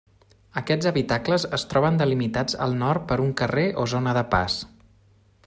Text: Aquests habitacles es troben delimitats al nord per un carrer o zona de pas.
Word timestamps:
Aquests 0.61 0.87
habitacles 0.91 1.45
es 1.57 1.65
troben 1.73 1.99
delimitats 2.01 2.57
al 2.67 2.75
nord 2.81 3.07
per 3.13 3.19
un 3.27 3.31
carrer 3.43 3.67
o 3.85 3.87
zona 3.93 4.17
de 4.21 4.27
pas. 4.35 4.59